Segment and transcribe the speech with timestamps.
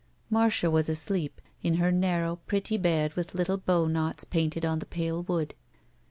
[0.31, 5.21] Marda was asleep, in her narrow, pretty bed with little bowknots painted on the pale
[5.21, 5.53] wood.